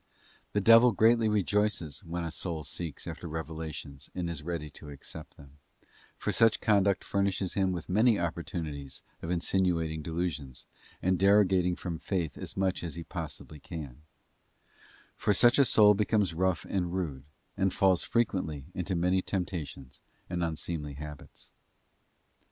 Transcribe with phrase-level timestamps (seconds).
[0.53, 5.37] The devil greatly rejoices when a soul seeks after revelations and is ready to accept
[5.37, 5.59] them;
[6.17, 10.65] for such_ conduct furnishes him with many opportunities of insinuating_ delusions,
[11.03, 14.01] and derogating from faith as much as he possibly ean;
[15.15, 17.23] for such a soul becomes rough and rude,
[17.55, 21.51] and falls fre quently into many temptations and unseemly habits.